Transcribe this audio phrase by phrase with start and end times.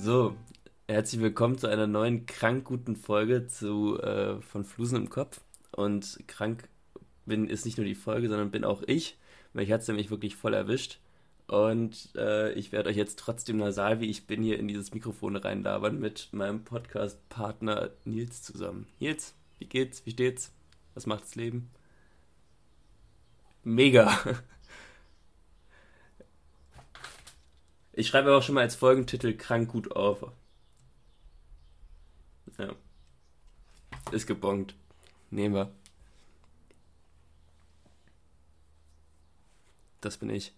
[0.00, 0.36] So,
[0.86, 5.40] herzlich willkommen zu einer neuen krank guten Folge zu äh, von Flusen im Kopf.
[5.72, 6.68] Und krank
[7.26, 9.18] bin ist nicht nur die Folge, sondern bin auch ich,
[9.52, 11.00] weil ich hat es nämlich wirklich voll erwischt.
[11.48, 15.34] Und äh, ich werde euch jetzt trotzdem nasal, wie ich bin, hier in dieses Mikrofon
[15.34, 18.86] reinlabern mit meinem Podcast-Partner Nils zusammen.
[19.00, 20.06] Nils, wie geht's?
[20.06, 20.52] Wie steht's?
[20.94, 21.70] Was macht das Leben?
[23.64, 24.16] Mega.
[27.98, 30.24] Ich schreibe aber auch schon mal als Folgentitel krank gut auf.
[32.56, 32.72] Ja.
[34.12, 34.76] Ist gebongt.
[35.32, 35.72] Nehmen wir.
[40.00, 40.52] Das bin ich.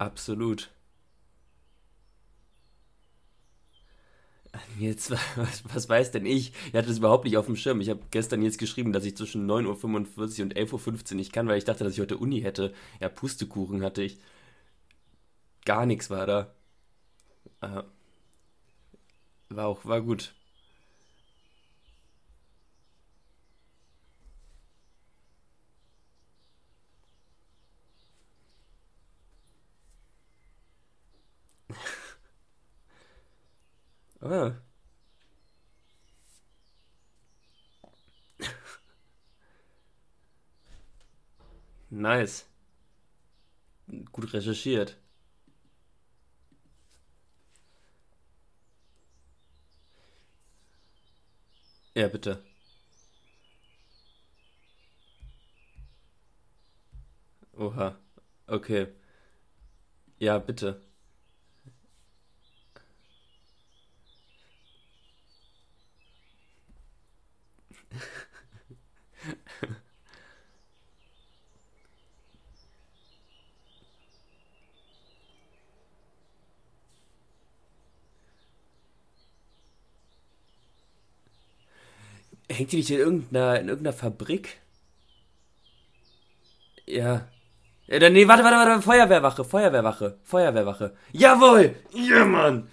[0.00, 0.70] Absolut.
[4.78, 6.52] Jetzt, was, was weiß denn ich?
[6.68, 7.80] Ich hatte das überhaupt nicht auf dem Schirm.
[7.80, 11.48] Ich habe gestern jetzt geschrieben, dass ich zwischen 9.45 Uhr und 11.15 Uhr nicht kann,
[11.48, 12.72] weil ich dachte, dass ich heute Uni hätte.
[13.00, 14.18] Ja, Pustekuchen hatte ich.
[15.66, 16.54] Gar nichts war da.
[17.60, 17.82] Äh,
[19.48, 20.35] war auch, war gut.
[34.20, 34.56] Ah.
[41.90, 42.44] Nice.
[44.12, 44.96] Gut recherchiert.
[51.94, 52.42] Ja, bitte.
[57.58, 57.96] Oha.
[58.46, 58.86] Okay.
[60.18, 60.85] Ja, bitte.
[82.56, 84.58] Hängt die nicht in irgendeiner, in irgendeiner Fabrik?
[86.86, 87.28] Ja.
[87.86, 90.96] Ja, dann, nee, warte, warte, warte, Feuerwehrwache, Feuerwehrwache, Feuerwehrwache.
[91.12, 91.76] Jawohl!
[91.92, 92.68] Ja, Mann!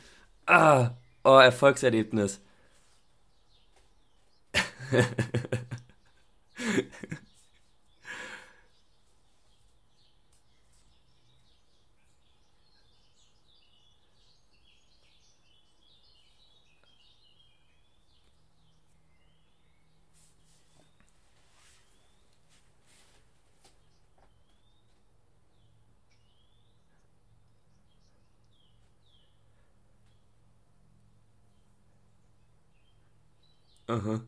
[0.45, 0.91] Ah,
[1.23, 2.39] oh, Erfolgserlebnis.
[33.93, 34.21] Aha.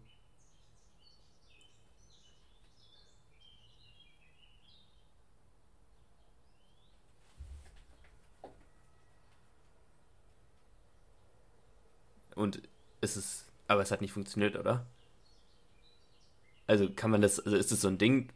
[12.35, 12.61] Und
[13.01, 14.85] es ist, aber es hat nicht funktioniert, oder?
[16.67, 18.29] Also kann man das, also ist das so ein Ding,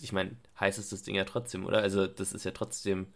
[0.00, 1.78] ich meine, heiß ist das Ding ja trotzdem, oder?
[1.78, 3.06] Also das ist ja trotzdem,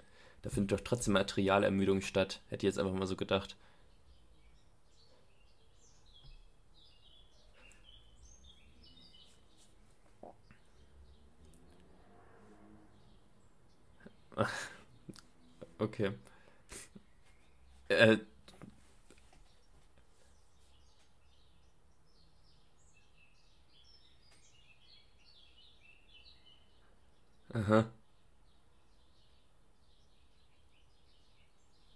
[0.43, 3.57] da findet doch trotzdem Materialermüdung statt, hätte ich jetzt einfach mal so gedacht.
[15.81, 16.11] Okay.
[17.89, 18.17] Äh,
[27.55, 27.91] aha.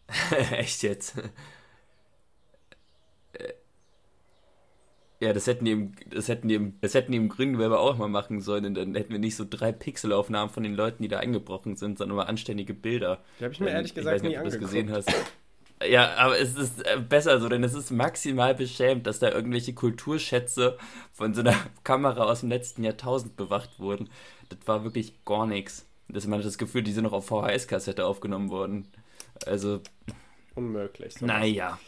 [0.51, 1.15] Echt jetzt?
[5.25, 7.97] Ja, das hätten die im, das hätten die im, das hätten die im Grüngewerbe auch
[7.97, 8.67] mal machen sollen.
[8.67, 11.97] Und dann hätten wir nicht so drei Pixelaufnahmen von den Leuten, die da eingebrochen sind,
[11.97, 13.21] sondern mal anständige Bilder.
[13.41, 15.11] Die habe ich mir ähm, ehrlich gesagt ich weiß nicht, ob du das gesehen hast.
[15.83, 19.73] Ja, aber es ist äh, besser so, denn es ist maximal beschämt, dass da irgendwelche
[19.73, 20.77] Kulturschätze
[21.11, 24.11] von so einer Kamera aus dem letzten Jahrtausend bewacht wurden.
[24.51, 25.87] Das war wirklich gar nichts.
[26.09, 28.89] Das man hat das Gefühl, die sind noch auf VHS-Kassette aufgenommen worden.
[29.47, 29.81] Also.
[30.55, 31.15] Unmöglich.
[31.15, 31.79] So naja.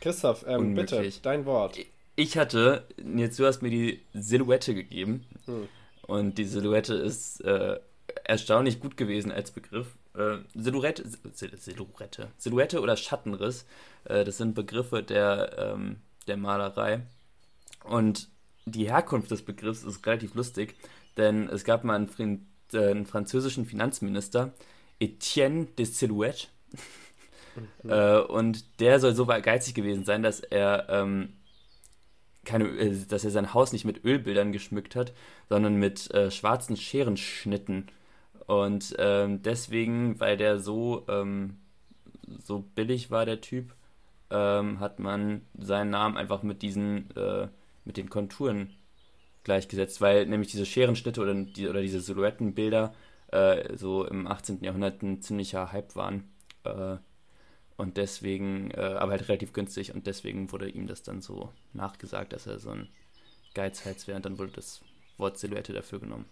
[0.00, 1.78] Christoph, ähm, bitte, dein Wort
[2.16, 5.24] ich hatte, jetzt du hast mir die Silhouette gegeben.
[5.44, 5.68] Hm.
[6.06, 7.78] Und die Silhouette ist äh,
[8.24, 9.96] erstaunlich gut gewesen als Begriff.
[10.14, 11.04] Äh, Silhouette,
[11.34, 13.66] Silhouette, Silhouette oder Schattenriss,
[14.04, 15.96] äh, das sind Begriffe der, ähm,
[16.26, 17.02] der Malerei.
[17.84, 18.28] Und
[18.64, 20.74] die Herkunft des Begriffs ist relativ lustig,
[21.16, 24.52] denn es gab mal einen, äh, einen französischen Finanzminister,
[24.98, 26.48] Etienne de Silhouette.
[27.82, 27.90] Mhm.
[28.28, 31.32] Und der soll so geizig gewesen sein, dass er ähm,
[32.46, 35.12] keine, äh, dass er sein Haus nicht mit Ölbildern geschmückt hat,
[35.50, 37.88] sondern mit äh, schwarzen Scherenschnitten.
[38.46, 41.58] Und ähm, deswegen, weil der so, ähm,
[42.44, 43.74] so billig war, der Typ,
[44.30, 47.48] ähm, hat man seinen Namen einfach mit diesen, äh,
[47.84, 48.70] mit den Konturen
[49.44, 52.94] gleichgesetzt, weil nämlich diese Scherenschnitte oder, die, oder diese Silhouettenbilder
[53.28, 54.62] äh, so im 18.
[54.62, 56.24] Jahrhundert ein ziemlicher Hype waren.
[57.76, 62.32] Und deswegen, äh, aber halt relativ günstig und deswegen wurde ihm das dann so nachgesagt,
[62.32, 62.88] dass er so ein
[63.54, 64.80] Geizhals wäre und dann wurde das
[65.18, 66.26] Wort Silhouette dafür genommen.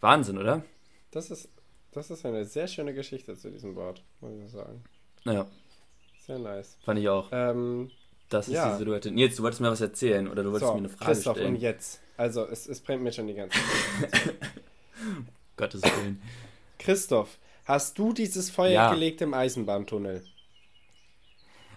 [0.00, 0.64] Wahnsinn, oder?
[1.10, 1.48] Das ist,
[1.92, 4.84] das ist eine sehr schöne Geschichte zu diesem Wort, muss ich sagen.
[5.24, 5.46] Ja.
[6.24, 6.76] Sehr nice.
[6.84, 7.28] Fand ich auch.
[7.32, 7.90] Ähm,
[8.28, 8.72] das ist ja.
[8.72, 9.10] die Silhouette.
[9.10, 11.54] Nils, du wolltest mir was erzählen oder du wolltest so, mir eine Frage Christoph, stellen.
[11.54, 12.00] und jetzt.
[12.16, 14.34] Also, es, es brennt mir schon die ganze Zeit.
[15.56, 16.20] Gottes Willen.
[16.78, 18.92] Christoph, hast du dieses Feuer ja.
[18.92, 20.24] gelegt im Eisenbahntunnel?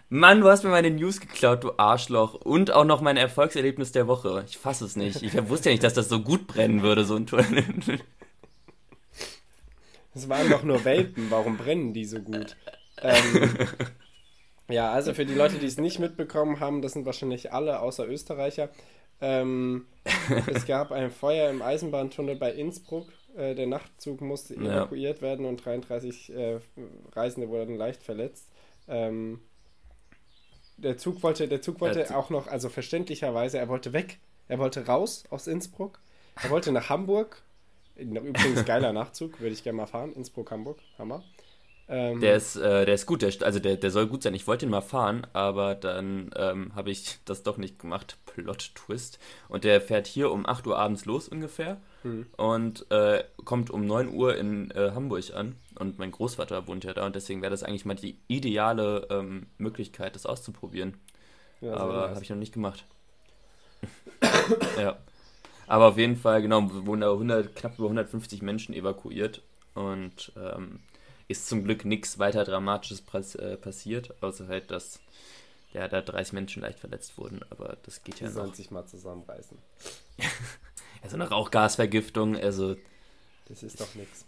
[0.09, 2.33] Mann, du hast mir meine News geklaut, du Arschloch.
[2.33, 4.44] Und auch noch mein Erfolgserlebnis der Woche.
[4.47, 5.21] Ich fasse es nicht.
[5.21, 7.63] Ich wusste ja nicht, dass das so gut brennen würde, so ein Tunnel.
[10.15, 11.29] Es waren doch nur Welpen.
[11.29, 12.57] Warum brennen die so gut?
[13.01, 13.56] Ähm,
[14.67, 18.07] ja, also für die Leute, die es nicht mitbekommen haben, das sind wahrscheinlich alle außer
[18.07, 18.69] Österreicher.
[19.21, 19.85] Ähm,
[20.47, 23.07] es gab ein Feuer im Eisenbahntunnel bei Innsbruck.
[23.38, 24.77] Äh, der Nachtzug musste ja.
[24.77, 26.59] evakuiert werden und 33 äh,
[27.13, 28.50] Reisende wurden leicht verletzt.
[28.88, 29.39] Ähm,
[30.81, 34.19] der Zug wollte, der Zug wollte der auch noch, also verständlicherweise, er wollte weg.
[34.47, 35.99] Er wollte raus aus Innsbruck.
[36.41, 37.43] Er wollte nach Hamburg.
[37.95, 40.13] Übrigens geiler Nachzug, würde ich gerne mal fahren.
[40.13, 41.23] Innsbruck-Hamburg, Hammer.
[41.91, 44.36] Ähm, der ist, äh, der ist gut, der, also der, der soll gut sein.
[44.36, 48.18] Ich wollte ihn mal fahren, aber dann ähm, habe ich das doch nicht gemacht.
[48.27, 49.18] Plot-Twist.
[49.47, 52.27] Und der fährt hier um 8 Uhr abends los ungefähr mhm.
[52.38, 55.56] und äh, kommt um 9 Uhr in äh, Hamburg an.
[55.80, 59.47] Und mein Großvater wohnt ja da und deswegen wäre das eigentlich mal die ideale ähm,
[59.57, 60.95] Möglichkeit, das auszuprobieren.
[61.59, 62.86] Ja, aber habe ich noch nicht gemacht.
[64.77, 64.97] ja.
[65.65, 69.44] Aber auf jeden Fall, genau, wurden da 100, knapp über 150 Menschen evakuiert
[69.75, 70.80] und ähm,
[71.29, 74.99] ist zum Glück nichts weiter Dramatisches pass äh, passiert, außer halt, dass
[75.71, 78.85] ja, da 30 Menschen leicht verletzt wurden, aber das geht ja Die sollen sich mal
[78.85, 79.57] zusammenreißen.
[80.17, 80.25] ja,
[81.09, 82.75] so eine Rauchgasvergiftung, also.
[83.47, 84.25] Das ist doch nichts.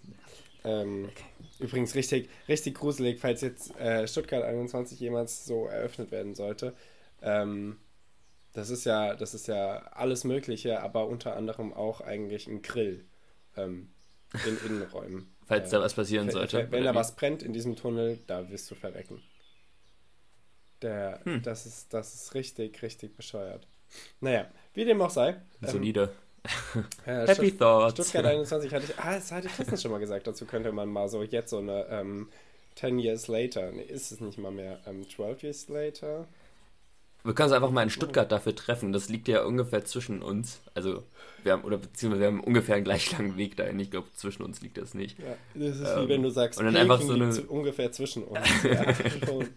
[0.64, 1.24] Ähm, okay.
[1.60, 6.76] Übrigens richtig, richtig gruselig, falls jetzt äh, Stuttgart 21 jemals so eröffnet werden sollte.
[7.24, 7.78] Ähm,
[8.54, 13.06] das ist ja, das ist ja alles Mögliche, aber unter anderem auch eigentlich ein Grill
[13.58, 13.90] ähm,
[14.46, 15.34] in Innenräumen.
[15.52, 16.58] Falls da was passieren sollte.
[16.58, 19.22] Wenn, wenn da was brennt in diesem Tunnel, da wirst du verrecken.
[20.82, 21.42] Der, hm.
[21.44, 23.68] das, ist, das ist richtig, richtig bescheuert.
[24.22, 25.36] Naja, wie dem auch sei.
[25.62, 26.10] Ähm, Solide.
[27.06, 27.94] Äh, Happy Stutt Thoughts.
[27.94, 30.90] Stuttgart 21 hatte ich, ah, das hatte ich letztens schon mal gesagt, dazu könnte man
[30.90, 32.30] mal so jetzt so eine ähm,
[32.76, 36.28] 10 Years later, nee, ist es nicht mal mehr, ähm, 12 Years later,
[37.24, 38.94] wir können uns einfach mal in Stuttgart dafür treffen.
[38.94, 40.62] Das liegt ja ungefähr zwischen uns.
[40.74, 41.04] Also,
[41.44, 43.80] wir haben, oder beziehungsweise wir haben ungefähr einen gleich langen Weg dahin.
[43.80, 45.20] Ich glaube, zwischen uns liegt das nicht.
[45.20, 47.30] Ja, das ist ähm, wie wenn du sagst, und dann einfach so eine...
[47.44, 48.40] ungefähr zwischen uns.
[48.64, 48.94] Ja,
[49.26, 49.48] schon.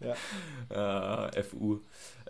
[0.00, 1.28] ja.
[1.30, 1.80] Uh, FU.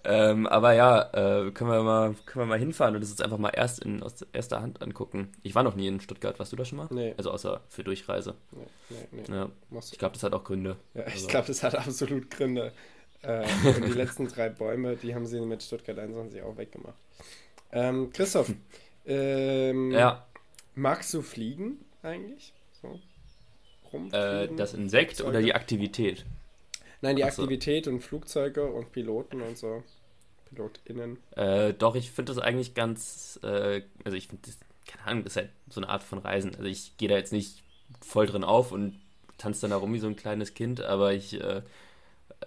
[0.05, 3.39] Ähm, aber ja, äh, können, wir mal, können wir mal hinfahren und das jetzt einfach
[3.39, 5.33] mal erst in, aus erster Hand angucken.
[5.43, 6.87] Ich war noch nie in Stuttgart, warst du da schon mal?
[6.91, 7.15] Nee.
[7.17, 8.35] Also außer für Durchreise.
[8.53, 9.37] Nee, nee, nee.
[9.37, 9.51] Ja.
[9.93, 10.77] Ich glaube, das hat auch Gründe.
[10.95, 11.27] Ja, ich also.
[11.27, 12.73] glaube, das hat absolut Gründe.
[13.23, 16.97] Äh, und die letzten drei Bäume, die haben sie mit Stuttgart 21 auch weggemacht.
[17.73, 18.53] Ähm, Christoph,
[19.07, 20.27] ähm, ja.
[20.75, 22.53] magst du fliegen eigentlich?
[22.81, 23.01] So?
[24.13, 25.29] Äh, das Insekt Flugzeuge?
[25.31, 26.25] oder die Aktivität?
[27.01, 27.43] Nein, die Achso.
[27.43, 29.83] Aktivität und Flugzeuge und Piloten und so.
[30.49, 31.19] PilotInnen.
[31.37, 35.35] Äh, doch, ich finde das eigentlich ganz, äh, also ich finde das, keine Ahnung, das
[35.35, 36.55] ist halt so eine Art von Reisen.
[36.55, 37.63] Also ich gehe da jetzt nicht
[38.01, 38.99] voll drin auf und
[39.37, 41.63] tanze dann da rum wie so ein kleines Kind, aber ich äh,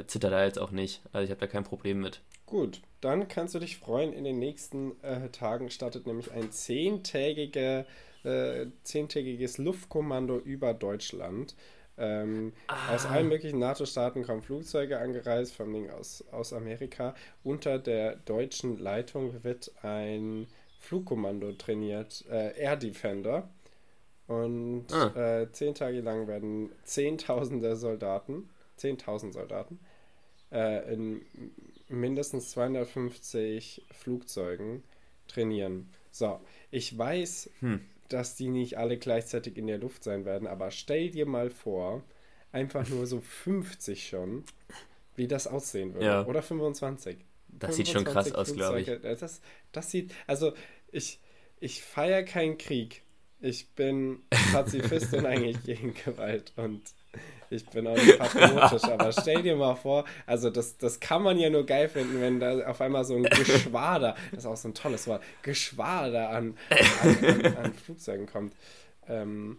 [0.08, 1.02] zitter da jetzt auch nicht.
[1.12, 2.22] Also ich habe da kein Problem mit.
[2.46, 4.14] Gut, dann kannst du dich freuen.
[4.14, 7.86] In den nächsten äh, Tagen startet nämlich ein zehntägiger,
[8.24, 11.56] äh, zehntägiges Luftkommando über Deutschland.
[11.98, 12.96] Ähm, ah.
[12.96, 17.16] Aus allen möglichen NATO-Staaten kommen Flugzeuge angereist, vor allem aus, aus Amerika.
[17.44, 20.48] Unter der deutschen Leitung wird ein
[20.80, 23.50] Flugkommando trainiert, äh, Air Defender.
[24.28, 25.42] Und ah.
[25.42, 28.50] äh, zehn Tage lang werden Zehntausende Soldaten
[28.82, 29.80] 10.000 Soldaten
[30.52, 31.22] äh, in
[31.90, 34.84] mindestens 250 Flugzeugen
[35.28, 35.90] trainieren.
[36.12, 36.40] So,
[36.72, 37.82] ich weiß, hm.
[38.10, 42.04] dass die nicht alle gleichzeitig in der Luft sein werden, aber stell dir mal vor,
[42.52, 44.44] einfach nur so 50 schon,
[45.16, 46.06] wie das aussehen würde.
[46.06, 46.26] Ja.
[46.26, 47.18] Oder 25.
[47.48, 48.88] Das 25 sieht schon krass aus, glaube ich.
[49.02, 50.54] Das, das sieht, also
[50.92, 51.20] ich,
[51.60, 53.04] ich feiere keinen Krieg.
[53.40, 54.22] Ich bin
[54.52, 56.82] Pazifist und eigentlich gegen Gewalt und
[57.52, 61.38] Ich bin auch nicht patriotisch, aber stell dir mal vor, also das, das kann man
[61.38, 64.70] ja nur geil finden, wenn da auf einmal so ein Geschwader, das ist auch so
[64.70, 68.54] ein tolles Wort, Geschwader an, an, an, an Flugzeugen kommt.
[69.10, 69.58] Ähm,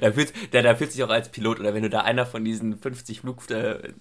[0.00, 2.44] da, fühlt, da, da fühlt sich auch als Pilot, oder wenn du da einer von
[2.44, 3.92] diesen 50 Flug, äh,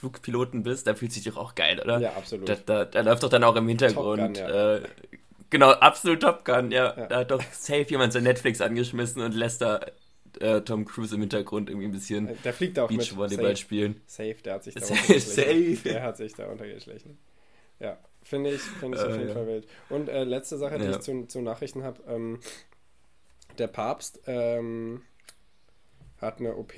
[0.00, 2.00] Flugpiloten bist, da fühlt sich doch auch geil, oder?
[2.00, 2.48] Ja, absolut.
[2.48, 4.18] Da, da, da läuft doch dann auch im Hintergrund.
[4.20, 4.76] Gun, ja.
[4.76, 4.82] äh,
[5.50, 6.96] genau, absolut Top Gun, ja.
[6.96, 7.06] ja.
[7.06, 9.80] Da hat doch safe jemand sein Netflix angeschmissen und lässt da
[10.40, 14.00] äh, Tom Cruise im Hintergrund irgendwie ein bisschen der fliegt auch Beachvolleyball spielen.
[14.06, 15.78] Safe, der hat sich da Safe.
[15.84, 17.18] Der hat sich da untergeschlichen.
[17.80, 19.34] Ja, finde ich, find ich äh, auf jeden ja.
[19.34, 19.68] Fall wild.
[19.88, 20.90] Und äh, letzte Sache, die ja.
[20.92, 22.02] ich zu, zu Nachrichten habe.
[22.08, 22.40] Ähm,
[23.58, 25.02] der Papst ähm,
[26.20, 26.74] hat eine OP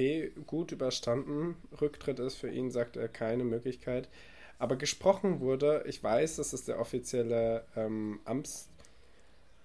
[0.47, 1.57] gut überstanden.
[1.81, 4.09] Rücktritt ist für ihn, sagt er, keine Möglichkeit.
[4.59, 8.69] Aber gesprochen wurde, ich weiß, dass es der offizielle ähm, Amts,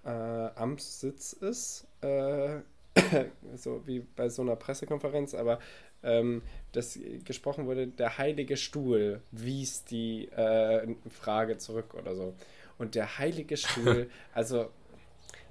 [0.04, 2.60] äh, Amtssitz ist, äh,
[3.56, 5.58] so wie bei so einer Pressekonferenz, aber
[6.02, 12.34] ähm, das gesprochen wurde, der Heilige Stuhl wies die äh, Frage zurück oder so.
[12.78, 14.70] Und der Heilige Stuhl, also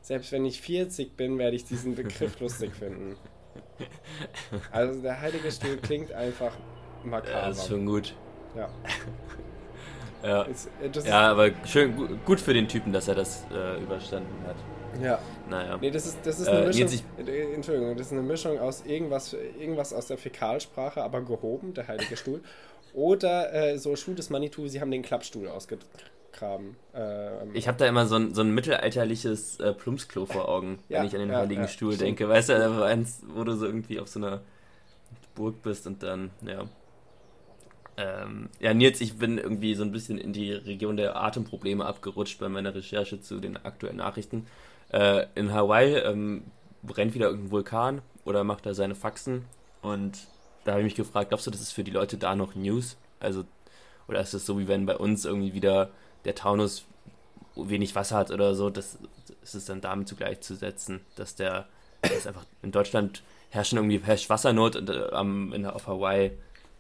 [0.02, 3.16] selbst wenn ich 40 bin, werde ich diesen Begriff lustig finden.
[4.72, 6.56] Also der Heilige Stuhl klingt einfach
[7.04, 7.32] makaber.
[7.32, 8.14] Ja, ist schon gut.
[8.56, 8.70] Ja.
[10.24, 14.46] ja, ist, äh, ja aber schön gut für den Typen, dass er das äh, überstanden
[14.46, 14.56] hat.
[15.02, 15.20] Ja.
[15.50, 15.78] Naja.
[15.80, 17.00] Nee, das ist, das ist eine äh, Mischung.
[17.26, 21.88] Äh, Entschuldigung, das ist eine Mischung aus irgendwas, irgendwas aus der Fäkalsprache, aber gehoben, der
[21.88, 22.42] Heilige Stuhl.
[22.94, 25.50] Oder äh, so Schuh des Manitou, sie haben den Klappstuhl.
[26.32, 26.76] Kram.
[26.94, 31.00] Ähm, ich habe da immer so ein, so ein mittelalterliches äh, Plumpsklo vor Augen, ja,
[31.00, 32.08] wenn ich an den ja, Heiligen ja, Stuhl stimmt.
[32.08, 32.30] denke.
[32.30, 34.42] Weißt du, eins, wo du so irgendwie auf so einer
[35.34, 36.66] Burg bist und dann, ja.
[37.98, 42.40] Ähm, ja, Nils, ich bin irgendwie so ein bisschen in die Region der Atemprobleme abgerutscht
[42.40, 44.48] bei meiner Recherche zu den aktuellen Nachrichten.
[44.92, 46.44] Äh, in Hawaii ähm,
[46.84, 49.46] brennt wieder irgendein Vulkan oder macht er seine Faxen
[49.82, 50.28] und
[50.64, 52.98] da habe ich mich gefragt, glaubst du, das ist für die Leute da noch News?
[53.20, 53.46] Also,
[54.08, 55.90] oder ist es so, wie wenn bei uns irgendwie wieder
[56.26, 56.86] der Taunus
[57.56, 58.98] wenig Wasser hat oder so, das,
[59.42, 61.68] das ist dann damit zugleich zu setzen, dass der
[62.02, 66.32] dass einfach in Deutschland herrschen irgendwie herrscht Wassernot und äh, in, auf Hawaii,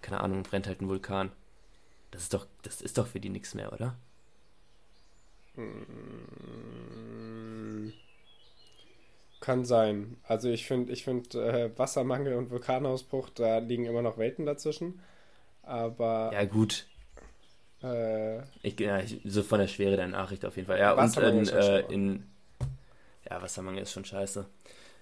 [0.05, 1.31] keine Ahnung, brennt halt ein Vulkan.
[2.11, 3.95] Das ist doch, das ist doch für die nichts mehr, oder?
[9.39, 10.17] Kann sein.
[10.23, 14.99] Also ich finde, ich finde äh, Wassermangel und Vulkanausbruch, da liegen immer noch Welten dazwischen.
[15.63, 16.29] Aber.
[16.33, 16.85] Ja, gut.
[17.81, 20.77] Äh, ich, ja, ich, so von der Schwere der Nachricht auf jeden Fall.
[20.77, 22.23] Ja, und in, äh, in.
[23.27, 24.45] Ja, Wassermangel ist schon scheiße.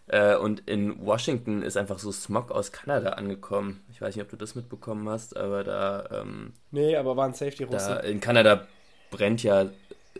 [0.08, 3.84] Äh, und in Washington ist einfach so Smog aus Kanada angekommen.
[3.92, 6.22] Ich weiß nicht, ob du das mitbekommen hast, aber da.
[6.22, 8.00] Ähm, nee, aber waren Safety Russen.
[8.00, 8.68] In Kanada
[9.12, 9.70] brennt ja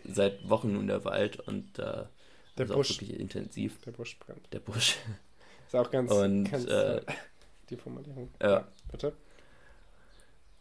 [0.04, 2.08] seit Wochen nun der Wald und da.
[2.56, 2.92] Der Busch.
[2.92, 3.80] Auch wirklich intensiv.
[3.82, 4.52] Der Busch brennt.
[4.52, 4.96] Der Busch.
[5.66, 6.10] Ist auch ganz.
[6.10, 7.00] Und, ganz, äh,
[7.70, 8.30] die Formulierung.
[8.40, 8.50] Ja.
[8.50, 8.68] ja.
[8.90, 9.12] Bitte?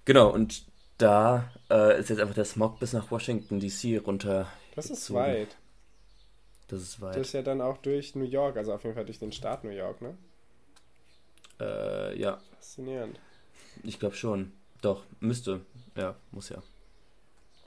[0.05, 0.65] Genau, und
[0.97, 4.47] da äh, ist jetzt einfach der Smog bis nach Washington DC runter.
[4.75, 5.55] Das ist weit.
[6.67, 7.15] Das ist weit.
[7.15, 9.63] Das ist ja dann auch durch New York, also auf jeden Fall durch den Staat
[9.63, 10.17] New York, ne?
[11.59, 12.39] Äh, ja.
[12.55, 13.19] Faszinierend.
[13.83, 14.51] Ich glaube schon.
[14.81, 15.61] Doch, müsste.
[15.95, 16.61] Ja, muss ja.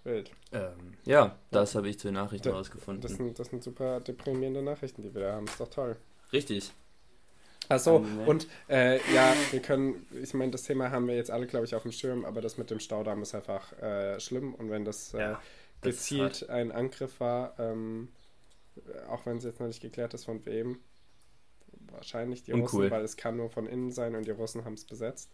[0.05, 0.31] Wild.
[0.53, 3.03] Ähm, ja, das habe ich zu den Nachrichten da, rausgefunden.
[3.03, 5.47] Das sind, das sind super deprimierende Nachrichten, die wir da haben.
[5.47, 5.97] Ist doch toll.
[6.33, 6.73] Richtig.
[7.69, 11.67] Achso, und äh, ja, wir können, ich meine, das Thema haben wir jetzt alle, glaube
[11.67, 14.85] ich, auf dem Schirm, aber das mit dem Staudamm ist einfach äh, schlimm und wenn
[14.85, 15.43] das, äh, ja,
[15.81, 18.09] gezielt ein Angriff war, ähm,
[19.09, 20.78] auch wenn es jetzt noch nicht geklärt ist, von wem,
[21.90, 22.85] wahrscheinlich die Uncool.
[22.85, 25.30] Russen, weil es kann nur von innen sein und die Russen haben es besetzt.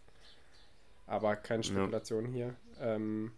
[1.05, 2.31] Aber keine Spekulation ja.
[2.31, 2.55] hier.
[2.79, 3.31] Ähm,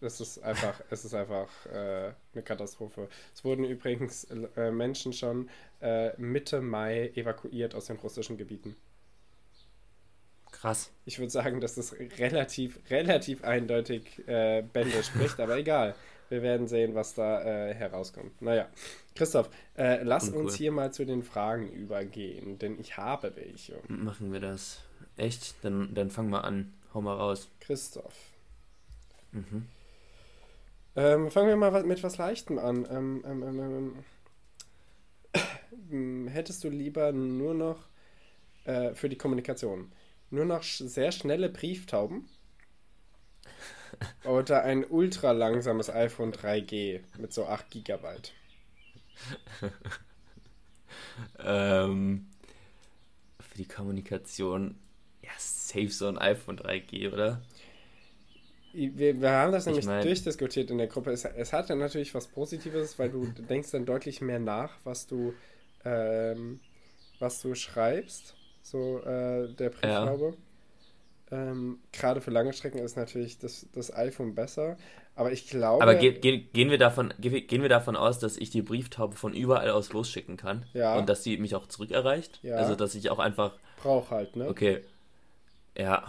[0.00, 3.08] es ist einfach, es ist einfach äh, eine Katastrophe.
[3.34, 4.24] Es wurden übrigens
[4.56, 5.48] äh, Menschen schon
[5.80, 8.76] äh, Mitte Mai evakuiert aus den russischen Gebieten.
[10.50, 10.92] Krass.
[11.06, 15.94] Ich würde sagen, dass das relativ, relativ eindeutig äh, Bände spricht, aber egal.
[16.32, 18.40] Wir werden sehen, was da äh, herauskommt.
[18.40, 18.66] Naja,
[19.14, 20.44] Christoph, äh, lass Uncool.
[20.44, 23.74] uns hier mal zu den Fragen übergehen, denn ich habe welche.
[23.86, 24.80] Machen wir das.
[25.18, 25.56] Echt?
[25.60, 26.72] Dann, dann fang mal an.
[26.94, 27.50] Hau mal raus.
[27.60, 28.14] Christoph.
[29.32, 29.66] Mhm.
[30.96, 32.88] Ähm, fangen wir mal mit was Leichtem an.
[32.90, 35.42] Ähm, ähm, ähm, ähm,
[35.90, 37.78] ähm hättest du lieber nur noch
[38.64, 39.92] äh, für die Kommunikation
[40.30, 42.26] nur noch sehr schnelle Brieftauben
[44.24, 48.06] oder ein ultra langsames iPhone 3G mit so 8 GB?
[51.38, 52.26] ähm,
[53.40, 54.76] für die Kommunikation,
[55.22, 57.42] ja, safe so ein iPhone 3G, oder?
[58.74, 61.10] Wir, wir haben das nämlich mein, durchdiskutiert in der Gruppe.
[61.10, 65.06] Es, es hat ja natürlich was Positives, weil du denkst dann deutlich mehr nach, was
[65.06, 65.34] du,
[65.84, 66.60] ähm,
[67.18, 68.34] was du schreibst.
[68.62, 70.36] So äh, der Briefhaube.
[71.32, 74.76] Ähm, Gerade für lange Strecken ist natürlich das, das iPhone besser.
[75.16, 75.82] Aber ich glaube.
[75.82, 79.16] Aber ge ge gehen, wir davon, ge gehen wir davon aus, dass ich die Brieftaube
[79.16, 80.66] von überall aus losschicken kann?
[80.74, 80.96] Ja.
[80.96, 82.38] Und dass sie mich auch zurückerreicht?
[82.42, 82.56] Ja.
[82.56, 83.54] Also, dass ich auch einfach.
[83.82, 84.48] Brauch halt, ne?
[84.48, 84.82] Okay.
[85.76, 86.04] Ja.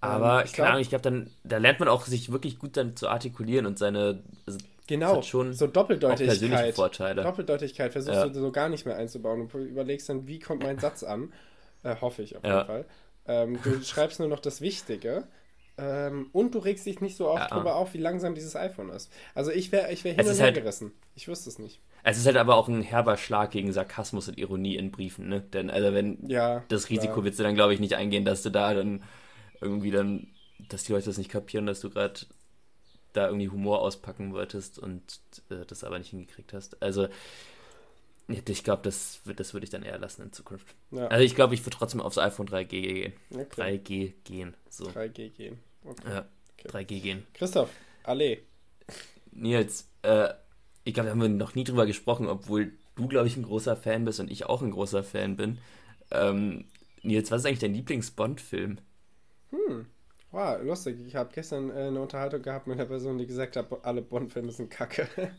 [0.00, 2.76] Aber ich ich glaub- glaube, ich glaube, dann da lernt man auch sich wirklich gut
[2.76, 4.22] dann zu artikulieren und seine.
[4.46, 4.58] Also,
[4.88, 6.74] Genau, schon so Doppeldeutigkeit.
[6.76, 7.24] Vorteile.
[7.24, 8.28] Doppeldeutigkeit versuchst Ja.
[8.28, 11.32] du so gar nicht mehr einzubauen und überlegst dann, wie kommt mein Satz an.
[11.82, 12.58] Äh, hoffe ich auf Ja.
[12.58, 12.84] jeden Fall.
[13.28, 15.26] Ähm, du schreibst nur noch das Wichtige.
[15.78, 17.56] Ähm, und du regst dich nicht so oft Ja.
[17.56, 19.12] drüber auf, wie langsam dieses iPhone ist.
[19.34, 20.92] Also ich wäre ich wär hin und her halt- gerissen.
[21.14, 21.80] Ich wüsste es nicht.
[22.02, 25.40] Es ist halt aber auch ein herber Schlag gegen Sarkasmus und Ironie in Briefen, ne?
[25.42, 26.62] Denn also wenn Ja.
[26.68, 27.24] das Risiko klar.
[27.24, 29.02] willst du dann, glaube ich, nicht eingehen, dass du da dann
[29.60, 30.28] irgendwie dann,
[30.68, 32.20] dass die Leute das nicht kapieren, dass du gerade
[33.12, 36.80] da irgendwie Humor auspacken wolltest und äh, das aber nicht hingekriegt hast.
[36.82, 37.08] Also ja,
[38.28, 40.66] ich glaube, das, das würde ich dann eher lassen in Zukunft.
[40.90, 41.06] Ja.
[41.08, 43.12] Also ich glaube, ich würde trotzdem aufs iPhone 3G gehen.
[43.30, 43.78] Okay.
[43.78, 44.56] 3G gehen.
[44.68, 44.86] So.
[44.86, 45.58] 3G gehen.
[45.84, 46.10] Okay.
[46.10, 46.26] Ja,
[46.58, 46.68] Okay.
[46.68, 47.26] 3G gehen.
[47.34, 47.70] Christoph,
[48.02, 48.42] Allee.
[49.32, 50.28] Nils, äh,
[50.84, 53.76] ich glaube, da haben wir noch nie drüber gesprochen, obwohl du, glaube ich, ein großer
[53.76, 55.58] Fan bist und ich auch ein großer Fan bin.
[56.10, 56.64] Ähm,
[57.02, 58.78] Nils, was ist eigentlich dein Lieblings-Bond-Film?
[60.30, 60.98] Wow, lustig.
[61.06, 64.52] Ich habe gestern äh, eine Unterhaltung gehabt mit einer Person, die gesagt hat, alle Bond-Filme
[64.52, 65.08] sind kacke.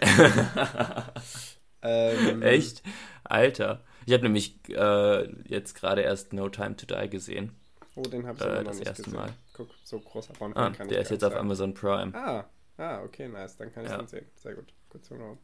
[1.82, 2.82] ähm, Echt?
[3.24, 3.84] Alter.
[4.06, 7.52] Ich habe nämlich äh, jetzt gerade erst No Time to Die gesehen.
[7.94, 9.18] Oh, den habe ich Äh, immer noch das nicht erste gesehen.
[9.20, 9.32] Mal.
[9.52, 11.44] Guck, so großer Bond Ah, kann der ist jetzt nicht auf sagen.
[11.44, 12.14] Amazon Prime.
[12.14, 12.44] Ah,
[12.78, 13.56] ah, okay, nice.
[13.56, 13.98] Dann kann ich Ja.
[13.98, 14.26] den sehen.
[14.36, 14.72] Sehr gut.
[14.88, 15.36] Gut zu know.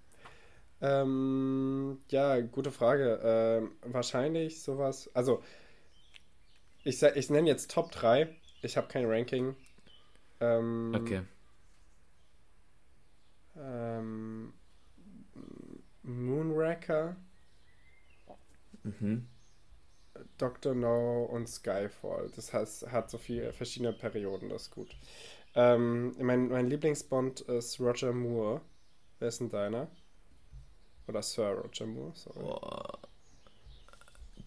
[0.80, 3.20] Ähm, ja, gute Frage.
[3.22, 5.10] Ähm, wahrscheinlich sowas.
[5.14, 5.42] Also,
[6.84, 8.28] ich, sag- ich nenne jetzt Top 3.
[8.62, 9.56] Ich habe kein Ranking.
[10.40, 11.22] Ähm, Okay.
[13.56, 14.52] Ähm,
[16.04, 17.16] Moonraker,
[18.84, 19.26] Mhm.
[20.38, 20.74] Dr.
[20.74, 22.30] No und Skyfall.
[22.36, 24.96] Das heißt, hat so viele verschiedene Perioden, das ist gut.
[25.54, 28.60] Ähm, mein, mein Lieblingsbond ist Roger Moore.
[29.18, 29.88] Wer ist denn deiner?
[31.06, 32.40] Oder Sir Roger Moore, sorry.
[32.40, 32.98] Boah.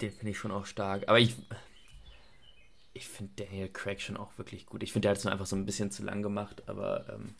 [0.01, 1.07] Den finde ich schon auch stark.
[1.07, 1.35] Aber ich.
[2.93, 4.83] Ich finde Daniel Craig schon auch wirklich gut.
[4.83, 7.35] Ich finde, der hat es nur einfach so ein bisschen zu lang gemacht, aber ähm,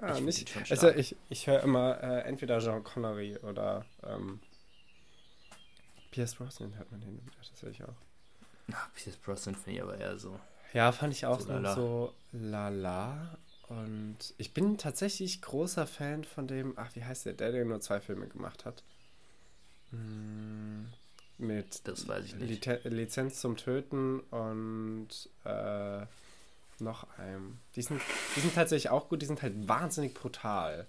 [0.00, 4.40] Ja, ich nicht, also ich, ich höre immer äh, entweder Jean Connery oder ähm,
[6.10, 7.20] Pierce Brosnan hört man den
[7.52, 7.94] das höre ich auch.
[8.72, 10.38] ach, Pierce Brosnan finde ich aber eher so.
[10.72, 11.74] Ja, fand ich auch So lala.
[11.74, 13.38] so lala.
[13.68, 17.80] Und ich bin tatsächlich großer Fan von dem, ach, wie heißt der, der, der nur
[17.80, 18.82] zwei Filme gemacht hat.
[19.90, 20.88] Hm,
[21.38, 22.66] mit Das weiß ich nicht.
[22.84, 25.08] Lizenz zum Töten und
[25.44, 26.06] äh,
[26.80, 27.58] noch einem.
[27.76, 28.00] Die sind,
[28.36, 30.86] die sind tatsächlich auch gut, die sind halt wahnsinnig brutal.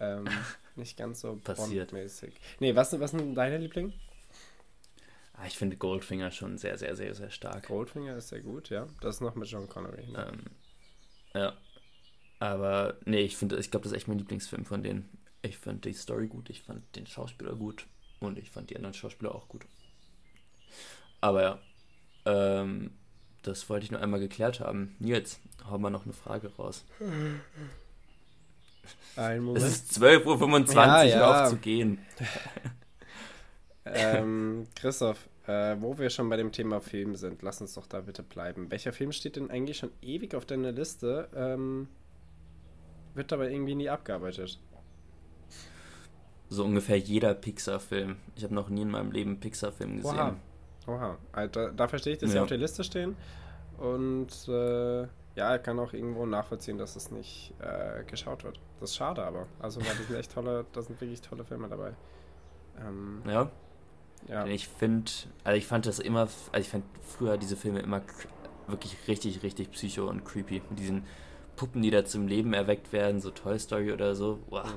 [0.00, 0.28] Ähm,
[0.76, 1.90] nicht ganz so Passiert.
[1.90, 2.34] Bond-mäßig.
[2.60, 3.92] Nee, was, was sind deine Lieblinge?
[5.34, 7.68] Ah, ich finde Goldfinger schon sehr, sehr, sehr, sehr stark.
[7.68, 8.88] Goldfinger ist sehr gut, ja.
[9.00, 10.08] Das ist noch mit John Connery.
[10.08, 10.32] Ne?
[10.32, 10.44] Ähm,
[11.34, 11.56] ja.
[12.40, 15.08] Aber nee, ich finde, ich glaube, das ist echt mein Lieblingsfilm von denen.
[15.42, 17.86] Ich fand die Story gut, ich fand den Schauspieler gut
[18.20, 19.64] und ich fand die anderen Schauspieler auch gut.
[21.20, 21.58] Aber ja,
[22.24, 22.90] ähm,
[23.48, 24.94] das wollte ich nur einmal geklärt haben.
[24.98, 26.84] Nils, hau mal noch eine Frage raus.
[29.16, 29.64] Ein Es Moment.
[29.64, 31.42] ist 12.25 Uhr, Ja, ja.
[31.44, 31.98] auf zu gehen.
[33.84, 38.00] ähm, Christoph, äh, wo wir schon bei dem Thema Film sind, lass uns doch da
[38.00, 38.70] bitte bleiben.
[38.70, 41.88] Welcher Film steht denn eigentlich schon ewig auf deiner Liste, ähm,
[43.14, 44.58] wird aber irgendwie nie abgearbeitet?
[46.50, 48.16] So ungefähr jeder Pixar-Film.
[48.36, 50.14] Ich habe noch nie in meinem Leben einen Pixar-Film gesehen.
[50.16, 50.36] Oha.
[50.88, 51.16] Oha.
[51.32, 52.42] Also, da, da verstehe ich, dass sie Ja.
[52.42, 53.16] auf der Liste stehen.
[53.78, 55.02] Und äh,
[55.36, 58.58] ja, ich kann auch irgendwo nachvollziehen, dass es nicht äh, geschaut wird.
[58.80, 59.46] Das ist schade aber.
[59.60, 61.92] Also, weil das sind echt tolle, da sind wirklich tolle Filme dabei.
[62.80, 63.50] Ähm, Ja,
[64.28, 64.42] ja.
[64.44, 65.10] Denn ich finde,
[65.44, 68.02] also ich fand das immer, also ich fand früher diese Filme immer
[68.66, 70.62] wirklich richtig, richtig psycho und creepy.
[70.70, 71.04] Mit diesen
[71.54, 74.40] Puppen, die da zum Leben erweckt werden, so Toy Story oder so.
[74.50, 74.74] Wow.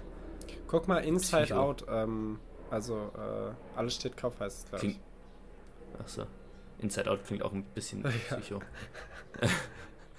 [0.68, 1.60] Guck mal Inside Psycho.
[1.60, 1.86] Out.
[1.90, 4.92] Ähm, also, äh, alles steht Kopf heißt es, glaube ich.
[4.94, 5.06] Klingt,
[6.00, 6.26] achso.
[6.80, 8.38] Inside Out klingt auch ein bisschen Ja.
[8.38, 8.62] psycho.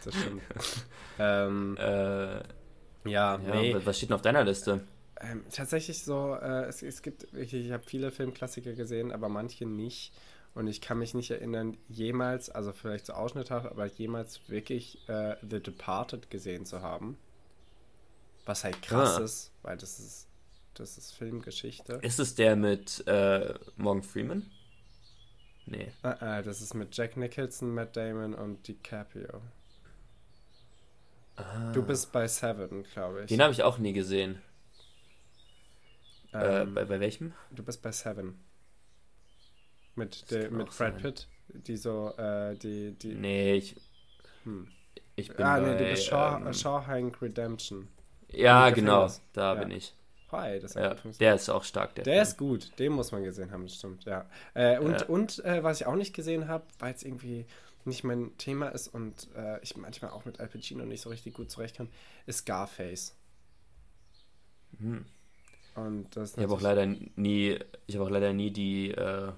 [0.05, 0.43] Das stimmt.
[1.19, 2.43] ähm, Äh,
[3.05, 3.77] ja, ja, nee.
[3.85, 4.81] was steht denn auf deiner Liste?
[5.21, 9.67] Ähm, tatsächlich so, äh, es, es gibt, ich, ich habe viele Filmklassiker gesehen, aber manche
[9.67, 10.13] nicht.
[10.55, 15.37] Und ich kann mich nicht erinnern, jemals, also vielleicht so Ausschnitte, aber jemals wirklich äh,
[15.49, 17.17] The Departed gesehen zu haben.
[18.45, 19.23] Was halt krass Ah.
[19.25, 20.29] ist, weil das ist,
[20.75, 21.95] das ist Filmgeschichte.
[22.03, 24.51] Ist es der mit äh, Morgan Freeman?
[25.67, 25.93] Nee.
[26.03, 29.41] Äh, äh, das ist mit Jack Nicholson, Matt Damon und DiCaprio.
[31.37, 31.73] Ah.
[31.73, 33.27] Du bist bei Seven, glaube ich.
[33.29, 34.43] Den habe ich auch nie gesehen.
[36.33, 37.33] äh, ähm, bei, bei welchem?
[37.51, 38.39] Du bist bei Seven.
[39.95, 40.99] Mit, kann mit Brad.
[40.99, 43.15] Pitt, die so, äh, die, die.
[43.15, 43.77] Nee, ich,
[44.45, 44.69] Hm.
[45.15, 47.89] Ich bin Ah, bei, nee, du bist Shaw, ähm, Shawhank Redemption.
[48.29, 49.61] Ja, genau, da Ja.
[49.61, 49.95] bin ich.
[50.33, 52.23] Hat Ja, der ist auch stark, der, Der Film.
[52.23, 54.27] ist gut, den muss man gesehen haben, das stimmt, ja.
[54.55, 55.07] Äh, und Ja.
[55.07, 57.47] und äh, was ich auch nicht gesehen habe, weil es irgendwie
[57.85, 61.35] nicht mein Thema ist und äh, ich manchmal auch mit Al Pacino nicht so richtig
[61.35, 61.89] gut zurechtkomme,
[62.27, 63.15] ist Scarface.
[64.79, 65.05] Hm.
[65.75, 69.33] Und das Ich habe auch leider nie, ich habe auch leider nie die äh,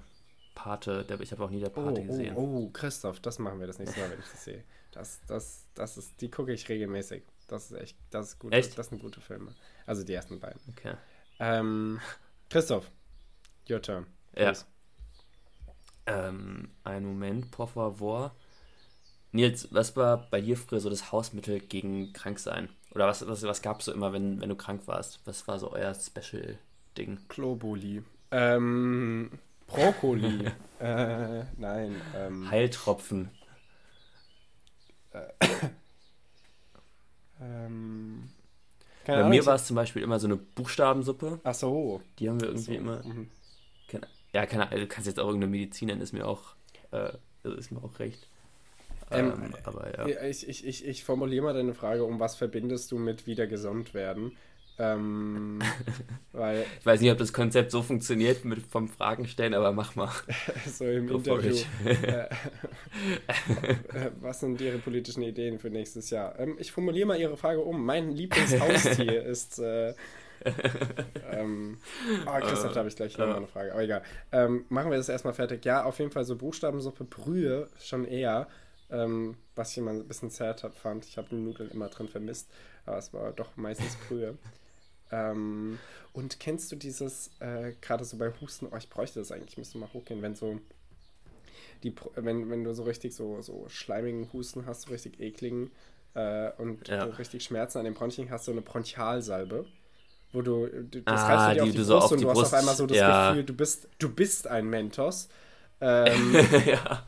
[0.53, 2.35] Pate, ich habe auch nie der Oh, Pate oh, gesehen.
[2.35, 4.63] oh, Christoph, das machen wir das nächste Mal, wenn ich das sehe.
[4.91, 7.23] Das, das, das ist, die gucke ich regelmäßig.
[7.47, 8.53] Das ist echt, das ist gut.
[8.53, 8.77] Echt?
[8.77, 9.53] Das sind gute Filme.
[9.85, 10.59] Also die ersten beiden.
[10.69, 10.95] Okay.
[11.39, 11.99] Ähm,
[12.49, 12.89] Christoph,
[13.69, 14.07] your turn.
[14.35, 14.53] Ja.
[16.07, 18.35] Ähm, einen Moment, por favor.
[19.31, 22.69] Nils, was war bei dir früher so das Hausmittel gegen Kranksein?
[22.91, 25.19] Oder was, was, was gab es so immer, wenn, wenn du krank warst?
[25.25, 27.19] Was war so euer Special-Ding?
[27.27, 28.03] Globuli.
[28.31, 29.31] Ähm,
[29.67, 30.51] Brokkoli.
[30.79, 32.01] äh, nein.
[32.15, 33.29] Ähm, Heiltropfen.
[37.65, 38.29] Ähm,
[39.05, 41.39] Bei Ahnung, mir war es zum Beispiel immer so eine Buchstabensuppe.
[41.43, 42.01] Ach so.
[42.19, 42.79] Die haben wir irgendwie so.
[42.79, 43.03] immer.
[43.03, 43.29] mhm.
[43.87, 46.55] Keine, ja, keine, also du kannst jetzt auch irgendeine Medizin nennen, ist mir auch,
[46.91, 47.11] äh,
[47.43, 48.27] also ist mir auch recht.
[49.11, 50.07] Ähm, Ähm, aber.
[50.09, 53.47] Ja, Ich, ich, ich, ich formuliere mal deine Frage, um was verbindest du mit wieder
[53.47, 54.35] gesund werden?
[54.77, 55.59] Ähm,
[56.33, 59.95] weil Ich weiß nicht, ob das Konzept so funktioniert mit vom Fragen stellen, aber mach
[59.95, 60.11] mal.
[60.65, 62.27] so im Go Interview, äh, äh,
[64.21, 66.37] was sind Ihre politischen Ideen für nächstes Jahr?
[66.39, 67.85] Ähm, ich formuliere mal Ihre Frage um.
[67.85, 69.59] Mein Lieblingshaustier ist.
[69.59, 69.93] Äh,
[71.31, 71.77] ähm,
[72.25, 74.03] oh, Christoph, da habe ich gleich nochmal eine Frage, aber egal.
[74.31, 75.63] Ähm, machen wir das erstmal fertig.
[75.65, 78.47] Ja, auf jeden Fall so Buchstabensuppe, Brühe schon eher,
[78.91, 81.05] ähm, was ich immer ein bisschen hat, fand.
[81.05, 82.51] Ich habe Nudeln immer drin vermisst,
[82.85, 84.37] aber es war doch meistens Brühe.
[85.11, 85.81] Ähm,
[86.13, 89.57] und kennst du dieses, äh, gerade so bei Husten, oh, ich bräuchte das eigentlich, ich
[89.57, 90.59] müsste mal hochgehen, wenn so
[91.83, 95.71] die, wenn, wenn du so richtig so, so schleimigen Husten hast, so richtig ekligen
[96.13, 96.97] äh, und Ja.
[96.99, 99.65] so richtig Schmerzen an den Bronchien hast, so eine Bronchialsalbe,
[100.33, 102.15] wo du, du das Ah, reibst du dir auf die die, du Brust so auf
[102.15, 103.05] und die du hast Brust- auf einmal so das ja.
[103.05, 105.29] Gefühl, du bist, du bist ein Mentos.
[105.81, 107.05] Ähm, ja.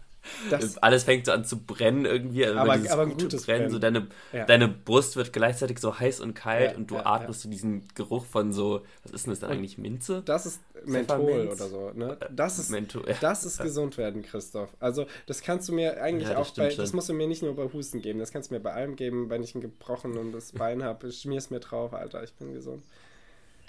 [0.50, 2.46] Das, Alles fängt so an zu brennen irgendwie.
[2.46, 3.70] Also Aber- aber ein gute gutes Brennen.
[3.70, 4.46] So deine, Ja.
[4.46, 7.88] deine Brust wird gleichzeitig so heiß und kalt Ja, und du ja, atmest so diesen
[7.96, 10.22] Geruch von so, was ist denn das dann eigentlich, Minze?
[10.26, 11.92] das ist Menthol oder so.
[11.94, 12.18] Ne?
[12.32, 13.04] Das ist, Menthol.
[13.22, 14.70] Das ist gesund werden, Christoph.
[14.80, 17.72] Also, das kannst du mir eigentlich auch bei, das musst du mir nicht nur bei
[17.74, 21.12] Husten geben, das kannst du mir bei allem geben, wenn ich ein gebrochenes Bein habe,
[21.12, 22.84] schmier's mir drauf, Alter, ich bin gesund.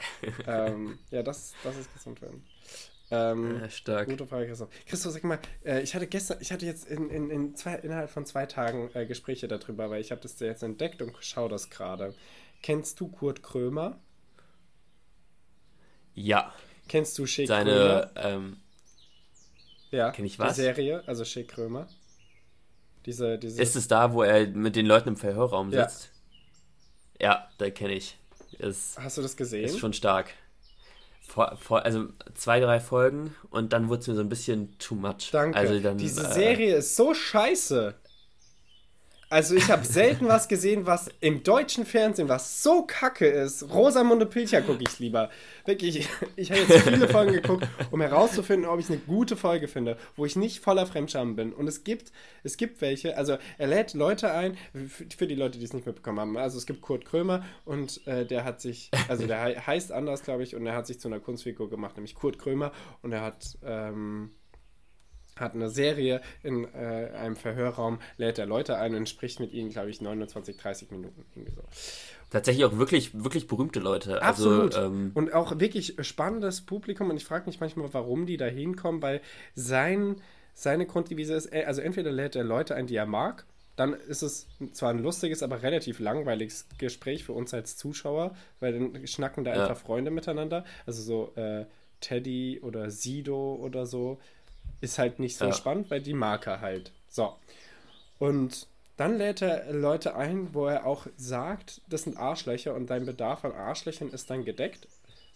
[0.47, 2.45] ähm, ja, das, das ist gesund werden.
[3.11, 4.09] Ähm, Ja, stark.
[4.09, 4.69] Gute Frage, Christoph.
[4.87, 8.11] Christoph, sag mal, äh, ich hatte gestern, ich hatte jetzt in, in, in zwei, innerhalb
[8.11, 11.71] von zwei Tagen äh, Gespräche darüber, weil ich habe das jetzt entdeckt und schaue das
[11.71, 12.15] gerade.
[12.63, 13.99] Kennst du Kurt Krömer?
[16.15, 16.53] Ja,
[16.89, 18.27] Kennst du Schick seine, Krömer?
[18.29, 18.57] ähm,
[19.91, 20.57] Ja, kenn ich die was?
[20.57, 21.89] Serie, also Schick Krömer.
[23.07, 25.89] Diese, diese ist es da, wo er mit den Leuten im Verhörraum Ja.
[25.89, 26.11] sitzt?
[27.21, 28.19] Ja, da kenne ich.
[28.59, 29.65] Ist, Hast du das gesehen?
[29.65, 30.33] ist schon stark.
[31.29, 34.95] Vor, vor, also zwei, drei Folgen und dann wurde es mir so ein bisschen too
[34.95, 35.31] much.
[35.31, 35.59] Danke.
[35.59, 37.95] Also dann, Diese äh, Serie ist so scheiße.
[39.31, 43.63] Also ich habe selten was gesehen, was im deutschen Fernsehen, was so kacke ist.
[43.75, 45.29] Rosamunde Pilcher gucke ich lieber.
[45.67, 49.99] Wirklich, ich habe jetzt viele Folgen geguckt, um herauszufinden, ob ich eine gute Folge finde,
[50.17, 51.53] wo ich nicht voller Fremdscham bin.
[51.53, 52.11] Und es gibt,
[52.43, 54.57] es gibt welche, also er lädt Leute ein,
[55.15, 56.37] für, die Leute, die es nicht mitbekommen haben.
[56.39, 60.23] Also es gibt Kurt Krömer und äh, der hat sich, also der hei- heißt anders,
[60.23, 62.73] glaube ich, und er hat sich zu einer Kunstfigur gemacht, nämlich Kurt Krömer.
[63.03, 63.59] Und er hat...
[63.63, 64.31] Ähm,
[65.41, 69.71] hat eine Serie in äh, einem Verhörraum, lädt er Leute ein und spricht mit ihnen,
[69.71, 71.25] glaube ich, 29, 30 Minuten.
[71.35, 71.63] Irgendwie so.
[72.31, 74.23] Tatsächlich auch wirklich, wirklich berühmte Leute.
[74.23, 74.75] Absolut.
[74.75, 77.11] Also, ähm, und auch wirklich spannendes Publikum.
[77.11, 79.21] Und ich frage mich manchmal, warum die da hinkommen, weil
[79.55, 80.17] sein,
[80.53, 83.47] seine Grunddevise ist, äh, also entweder lädt er Leute ein, die er mag,
[83.77, 88.73] dann ist es zwar ein lustiges, aber relativ langweiliges Gespräch für uns als Zuschauer, weil
[88.73, 89.63] dann schnacken da Ja.
[89.63, 90.65] einfach Freunde miteinander.
[90.85, 91.65] Also so äh,
[92.01, 94.19] Teddy oder Sido oder so
[94.81, 95.53] ist halt nicht so Ja.
[95.53, 96.93] spannend, weil die Marke halt.
[97.09, 97.35] So.
[98.19, 103.07] Und dann lädt er Leute ein, wo er auch sagt, das sind Arschlöcher und dein
[103.07, 104.89] Bedarf an Arschlöchern ist dann gedeckt.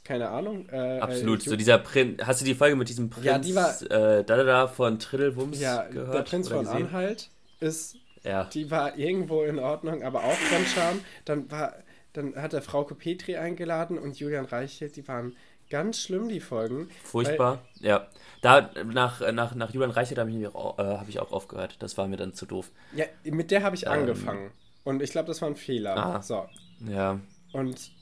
[0.05, 0.68] Keine Ahnung.
[0.68, 1.47] Äh, absolut.
[1.47, 2.21] Äh, So dieser Prinz.
[2.25, 4.99] Hast du die Folge mit diesem Prinz Ja, die war- äh, da, da, da von
[4.99, 6.14] Triddelwums ja, gehört?
[6.14, 6.87] der Prinz von gesehen?
[6.88, 8.45] Anhalt ist, Ja.
[8.53, 11.01] die war irgendwo in Ordnung, aber auch Fremdscham.
[11.25, 11.75] Dann war,
[12.14, 15.37] dann hat er Frauke Petri eingeladen und Julian Reichelt, die waren
[15.73, 16.89] ganz schlimm, die Folgen.
[17.03, 17.63] Furchtbar.
[17.81, 18.07] ja.
[18.43, 21.77] Da, nach, nach, nach Julian Reichert habe ich, auch, äh, hab ich auch aufgehört.
[21.79, 22.71] Das war mir dann zu doof.
[22.95, 23.93] Ja, mit der habe ich Ähm.
[23.93, 24.51] angefangen.
[24.85, 25.97] Und ich glaube, das war ein Fehler.
[25.97, 26.21] Ah.
[26.23, 26.49] So.
[26.87, 27.21] Ja.
[27.53, 27.93] Und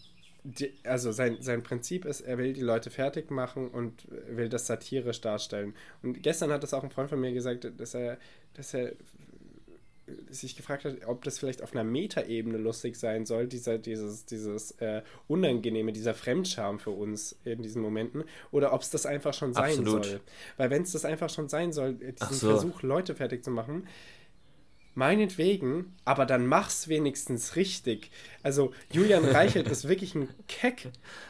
[0.43, 4.67] die, also sein, sein Prinzip ist, er will die Leute fertig machen und will das
[4.67, 5.75] satirisch darstellen.
[6.03, 8.17] Und gestern hat das auch ein Freund von mir gesagt, dass er,
[8.55, 8.93] dass er
[10.31, 14.73] sich gefragt hat, ob das vielleicht auf einer Metaebene lustig sein soll, dieser, dieses, dieses
[14.81, 19.53] äh, Unangenehme, dieser Fremdscham für uns in diesen Momenten, oder ob es das einfach schon
[19.53, 20.05] sein Absolut.
[20.05, 20.21] soll.
[20.57, 22.49] Weil wenn es das einfach schon sein soll, äh, diesen so.
[22.49, 23.87] Versuch, Leute fertig zu machen,
[24.95, 28.11] meinetwegen, aber dann mach's wenigstens richtig.
[28.43, 30.89] Also Julian Reichelt ist wirklich ein Keck.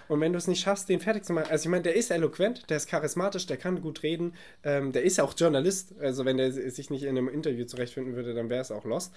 [0.08, 2.10] Und wenn du es nicht schaffst, den fertig zu machen, also ich meine, der ist
[2.10, 5.94] eloquent, der ist charismatisch, der kann gut reden, ähm, der ist ja auch Journalist.
[6.00, 9.14] Also wenn der sich nicht in einem Interview zurechtfinden würde, dann wäre es auch lost.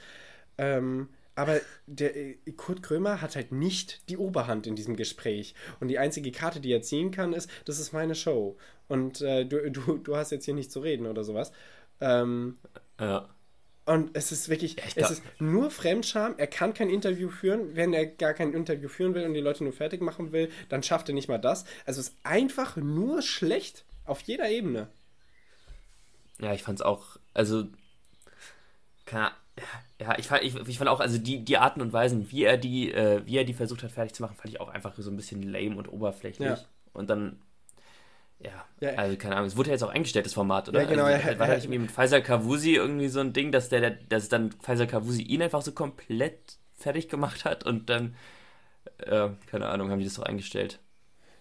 [0.58, 5.56] Ähm, aber der äh, Kurt Krömer hat halt nicht die Oberhand in diesem Gespräch.
[5.80, 8.58] Und die einzige Karte, die er ziehen kann, ist, das ist meine Show.
[8.88, 11.52] Und äh, du, du, du hast jetzt hier nicht zu reden oder sowas.
[12.02, 12.58] Ähm,
[13.00, 13.30] ja.
[13.86, 16.36] Und es ist wirklich, ja, es ist nur Fremdscham.
[16.38, 17.76] Er kann kein Interview führen.
[17.76, 20.84] Wenn er gar kein Interview führen will und die Leute nur fertig machen will, dann
[20.84, 21.66] schafft er nicht mal das.
[21.86, 24.88] Also es ist einfach nur schlecht auf jeder Ebene.
[26.40, 27.66] Ja, ich fand es auch, also,
[29.06, 29.32] keine
[30.00, 32.58] ja, ich fand, ich, ich fand auch, also die, die Arten und Weisen, wie er
[32.58, 35.10] die, äh, wie er die versucht hat, fertig zu machen, fand ich auch einfach so
[35.10, 36.50] ein bisschen lame und oberflächlich.
[36.50, 36.58] Ja.
[36.94, 37.40] Und dann
[38.44, 40.82] ja, also keine Ahnung, es wurde ja jetzt auch eingestellt, das Format, oder?
[40.82, 41.06] Ja, genau.
[41.06, 44.30] Also, ja, war ja, irgendwie mit Pfizer Kavusi irgendwie so ein Ding, dass der, dass
[44.30, 48.16] dann Pfizer Kavusi ihn einfach so komplett fertig gemacht hat und dann,
[48.98, 50.80] äh, keine Ahnung, haben die das doch eingestellt.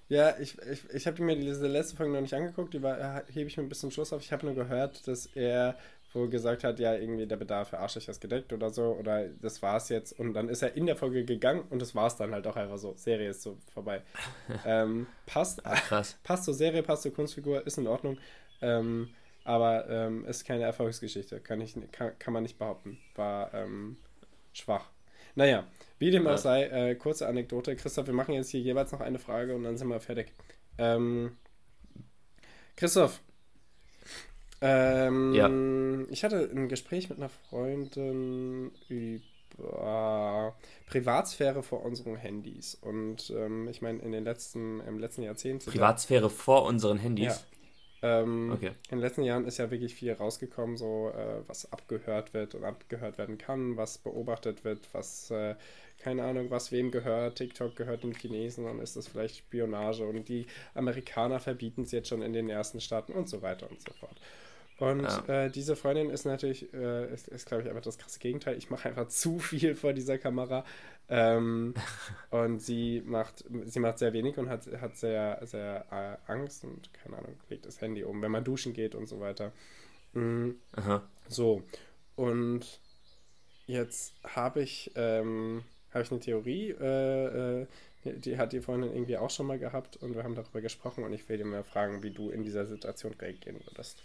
[0.08, 3.48] Ja, ich, ich, ich habe mir diese letzte Folge noch nicht angeguckt, die war, hebe
[3.48, 4.22] ich mir ein bisschen Schluss auf.
[4.22, 5.76] Ich habe nur gehört, dass er
[6.14, 9.62] wo gesagt hat, ja, irgendwie der Bedarf für Arschlöcher ist gedeckt oder so, oder das
[9.62, 10.18] war's jetzt.
[10.18, 12.78] Und dann ist er in der Folge gegangen und das war's dann halt auch einfach
[12.78, 12.94] so.
[12.96, 14.02] Serie ist so vorbei.
[14.66, 16.18] ähm, passt, Ach, krass.
[16.22, 18.18] passt zur Serie, passt zur Kunstfigur, ist in Ordnung.
[18.60, 19.08] Ähm,
[19.44, 22.98] aber ähm, ist keine Erfolgsgeschichte, kann, ich, kann, kann man nicht behaupten.
[23.16, 23.96] War ähm,
[24.52, 24.88] schwach.
[25.34, 25.66] Naja,
[25.98, 27.74] wie dem auch sei, äh, kurze Anekdote.
[27.74, 30.32] Christoph, wir machen jetzt hier jeweils noch eine Frage und dann sind wir fertig.
[30.78, 31.36] Ähm,
[32.76, 33.20] Christoph,
[34.62, 35.50] ähm, ja.
[36.10, 40.54] Ich hatte ein Gespräch mit einer Freundin über
[40.86, 42.74] Privatsphäre vor unseren Handys.
[42.74, 45.66] Und ähm, ich meine, in den letzten, im letzten Jahrzehnt.
[45.66, 47.26] Privatsphäre vor unseren Handys?
[47.26, 47.38] Ja.
[48.04, 48.72] Ähm, okay.
[48.90, 52.64] In den letzten Jahren ist ja wirklich viel rausgekommen, so äh, was abgehört wird und
[52.64, 55.54] abgehört werden kann, was beobachtet wird, was, äh,
[55.98, 57.38] keine Ahnung, was wem gehört.
[57.38, 62.08] TikTok gehört den Chinesen, dann ist das vielleicht Spionage und die Amerikaner verbieten es jetzt
[62.08, 64.16] schon in den ersten Staaten und so weiter und so fort.
[64.78, 65.44] Und ja.
[65.44, 68.56] äh, diese Freundin ist natürlich, äh, ist, ist glaube ich, einfach das krasse Gegenteil.
[68.56, 70.64] Ich mache einfach zu viel vor dieser Kamera.
[71.08, 71.74] Ähm,
[72.30, 76.92] und sie macht, sie macht sehr wenig und hat, hat sehr, sehr äh, Angst und,
[76.94, 79.52] keine Ahnung, legt das Handy um, wenn man duschen geht und so weiter.
[80.14, 80.56] Mhm.
[81.28, 81.62] So.
[82.16, 82.80] Und
[83.66, 87.66] jetzt habe ich, ähm, hab ich eine Theorie, äh, äh,
[88.04, 91.12] die hat die Freundin irgendwie auch schon mal gehabt und wir haben darüber gesprochen und
[91.12, 94.02] ich will dir mal fragen, wie du in dieser Situation reagieren würdest.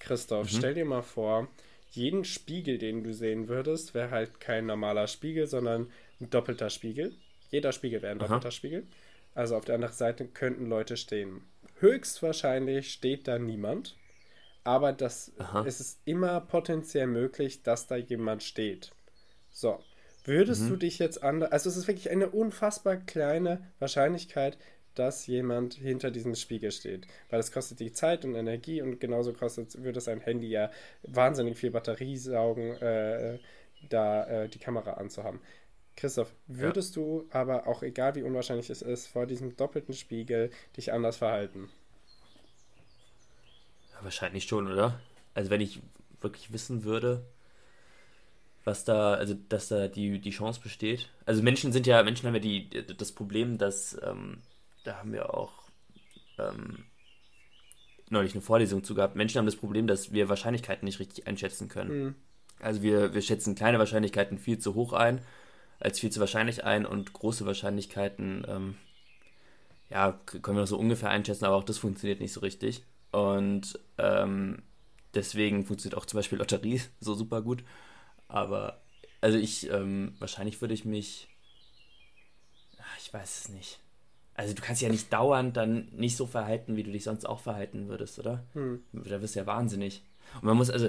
[0.00, 0.56] Christoph, mhm.
[0.56, 1.48] stell dir mal vor,
[1.90, 7.14] jeden Spiegel, den du sehen würdest, wäre halt kein normaler Spiegel, sondern ein doppelter Spiegel.
[7.50, 8.26] Jeder Spiegel wäre ein Aha.
[8.26, 8.86] doppelter Spiegel.
[9.34, 11.42] Also auf der anderen Seite könnten Leute stehen.
[11.78, 13.96] Höchstwahrscheinlich steht da niemand,
[14.64, 15.32] aber das,
[15.64, 18.92] es ist immer potenziell möglich, dass da jemand steht.
[19.50, 19.82] So,
[20.24, 20.68] würdest mhm.
[20.68, 24.58] du dich jetzt anders, also es ist wirklich eine unfassbar kleine Wahrscheinlichkeit,
[24.94, 27.06] dass jemand hinter diesem Spiegel steht.
[27.28, 30.70] Weil das kostet die Zeit und Energie und genauso kostet, würde es ein Handy ja
[31.02, 33.38] wahnsinnig viel Batterie saugen, äh,
[33.88, 35.40] da äh, die Kamera anzuhaben.
[35.96, 37.02] Christoph, würdest ja.
[37.02, 41.68] du aber auch, egal wie unwahrscheinlich es ist, vor diesem doppelten Spiegel dich anders verhalten?
[43.92, 45.00] Ja, wahrscheinlich schon, oder?
[45.34, 45.80] Also wenn ich
[46.20, 47.24] wirklich wissen würde,
[48.64, 51.08] was da, also dass da die, die Chance besteht.
[51.24, 54.42] Also Menschen sind ja, Menschen haben ja die, das Problem, dass ähm,
[54.84, 55.52] da haben wir auch
[56.38, 56.84] ähm,
[58.10, 59.16] neulich eine Vorlesung zu gehabt.
[59.16, 62.04] Menschen haben das Problem, dass wir Wahrscheinlichkeiten nicht richtig einschätzen können.
[62.04, 62.14] Mhm.
[62.58, 65.20] Also wir, wir schätzen kleine Wahrscheinlichkeiten viel zu hoch ein,
[65.78, 68.76] als viel zu wahrscheinlich ein und große Wahrscheinlichkeiten, ähm,
[69.88, 72.84] ja, können wir noch so ungefähr einschätzen, aber auch das funktioniert nicht so richtig.
[73.12, 74.62] Und ähm,
[75.14, 77.64] deswegen funktioniert auch zum Beispiel Lotterie so super gut.
[78.28, 78.82] Aber,
[79.20, 81.28] also ich, ähm, wahrscheinlich würde ich mich,
[82.78, 83.80] ach, ich weiß es nicht
[84.40, 87.40] also du kannst ja nicht dauernd dann nicht so verhalten, wie du dich sonst auch
[87.40, 88.42] verhalten würdest, oder?
[88.54, 88.82] Hm.
[88.92, 90.02] Da wirst du ja wahnsinnig.
[90.36, 90.88] Und man muss, also,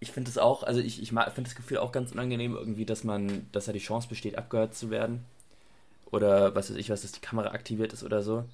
[0.00, 3.04] ich finde das auch, also ich, ich finde das Gefühl auch ganz unangenehm irgendwie, dass
[3.04, 5.24] man, dass da die Chance besteht, abgehört zu werden.
[6.10, 8.44] Oder was weiß ich, was, dass die Kamera aktiviert ist oder so.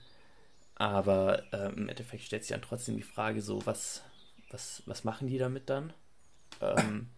[0.77, 4.05] Aber äh, im Endeffekt stellt sich dann trotzdem die Frage so, was,
[4.50, 5.92] was, was machen die damit dann?
[6.61, 7.09] Ähm,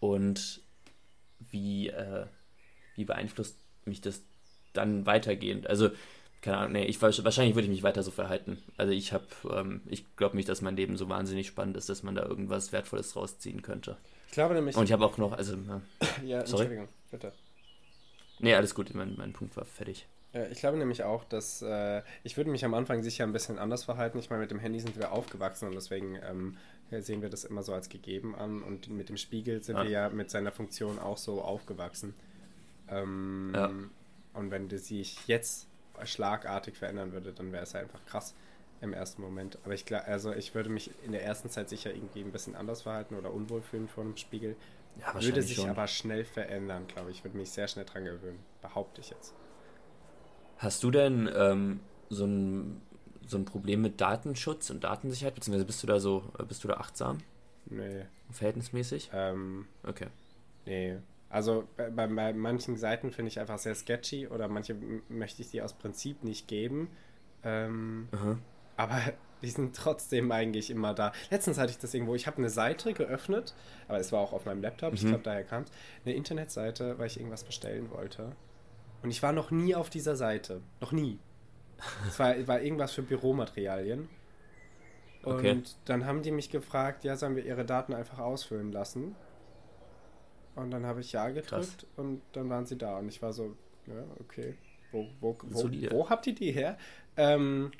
[0.00, 0.60] und
[1.50, 2.26] wie, äh,
[2.94, 4.20] wie beeinflusst mich das
[4.74, 5.66] dann weitergehend?
[5.66, 5.90] Also
[6.46, 8.62] keine Ahnung, nee, ich, wahrscheinlich würde ich mich weiter so verhalten.
[8.76, 12.02] Also ich habe, ähm, ich glaube nicht, dass mein Leben so wahnsinnig spannend ist, dass
[12.02, 13.96] man da irgendwas Wertvolles rausziehen könnte.
[14.28, 14.76] Ich glaube nämlich.
[14.76, 15.56] Und ich habe auch noch, also.
[16.24, 16.62] Ja, sorry.
[16.64, 17.32] Entschuldigung, bitte.
[18.38, 20.06] Nee, alles gut, mein, mein Punkt war fertig.
[20.32, 23.58] Äh, Ich glaube nämlich auch, dass äh, ich würde mich am Anfang sicher ein bisschen
[23.58, 24.18] anders verhalten.
[24.18, 26.56] Ich meine, mit dem Handy sind wir aufgewachsen und deswegen ähm,
[26.90, 28.62] sehen wir das immer so als gegeben an.
[28.62, 29.82] Und mit dem Spiegel sind Ja.
[29.84, 32.14] wir ja mit seiner Funktion auch so aufgewachsen.
[32.88, 33.70] Ähm, Ja.
[34.34, 35.66] Und wenn das sich jetzt
[36.04, 38.34] schlagartig verändern würde, dann wäre es ja einfach krass
[38.80, 39.58] im ersten Moment.
[39.64, 42.54] Aber ich glaube, also ich würde mich in der ersten Zeit sicher irgendwie ein bisschen
[42.54, 44.56] anders verhalten oder unwohl fühlen vor dem Spiegel.
[45.00, 45.68] Ja, Würde sich schon.
[45.70, 47.22] aber schnell verändern, glaube ich.
[47.24, 49.34] Würde mich sehr schnell dran gewöhnen, behaupte ich jetzt.
[50.58, 52.80] Hast du denn ähm, so, ein,
[53.26, 56.74] so ein Problem mit Datenschutz und Datensicherheit, beziehungsweise bist du da so, bist du da
[56.74, 57.18] achtsam,
[57.66, 58.06] Nee.
[58.30, 59.10] verhältnismäßig?
[59.12, 60.06] Ähm, Okay.
[60.64, 60.96] Nee.
[61.28, 64.76] Also bei, bei, bei manchen Seiten finde ich einfach sehr sketchy oder manche
[65.08, 66.88] möchte ich die aus Prinzip nicht geben.
[67.42, 68.08] Ähm,
[68.76, 69.00] aber
[69.42, 71.12] die sind trotzdem eigentlich immer da.
[71.30, 73.54] Letztens hatte ich das irgendwo, ich habe eine Seite geöffnet,
[73.88, 75.08] aber es war auch auf meinem Laptop, ich Mhm.
[75.08, 75.64] glaube daher kam
[76.04, 78.32] eine Internetseite, weil ich irgendwas bestellen wollte.
[79.02, 80.62] Und ich war noch nie auf dieser Seite.
[80.80, 81.18] Noch nie.
[82.08, 84.08] Es war, war irgendwas für Büromaterialien.
[85.22, 85.62] Und Okay.
[85.84, 89.14] dann haben die mich gefragt, ja, sollen wir ihre Daten einfach ausfüllen lassen?
[90.56, 91.86] Und dann habe ich Ja gedrückt Krass.
[91.96, 92.98] und dann waren sie da.
[92.98, 93.54] Und ich war so,
[93.86, 94.54] ja, okay.
[94.92, 96.78] Wo, wo, wo, wo habt ihr die her?
[97.16, 97.70] Ähm,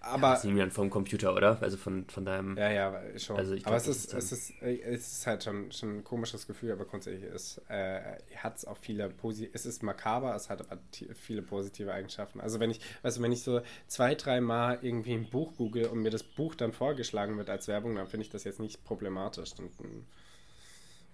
[0.00, 1.58] Aber aber das nehmen wir dann vom Computer, oder?
[1.60, 2.56] Also von, von deinem.
[2.56, 3.36] ja, ja, schon.
[3.36, 6.04] Also ich aber glaub, es ist, es, ist, äh, es ist halt schon, schon ein
[6.04, 8.00] komisches Gefühl, aber grundsätzlich ist, äh,
[8.36, 10.80] hat es auch viele positive, es ist makaber, es hat aber
[11.14, 12.40] viele positive Eigenschaften.
[12.40, 16.00] Also wenn ich, also wenn ich so zwei, drei Mal irgendwie ein Buch google und
[16.00, 19.52] mir das Buch dann vorgeschlagen wird als Werbung, dann finde ich das jetzt nicht problematisch.
[19.58, 19.78] Und,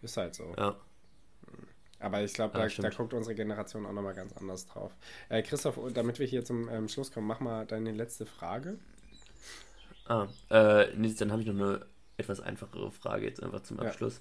[0.02, 0.54] ist halt so.
[0.56, 0.76] Ja.
[1.98, 2.96] Aber ich glaube, Ja, da, da stimmt.
[2.96, 4.96] guckt unsere Generation auch nochmal ganz anders drauf.
[5.28, 8.78] Äh, Christoph, damit wir hier zum ähm, Schluss kommen, mach mal deine letzte Frage.
[10.06, 11.86] Ah, äh, nee, dann habe ich noch eine
[12.16, 13.84] etwas einfachere Frage jetzt einfach zum Ja.
[13.84, 14.20] Abschluss.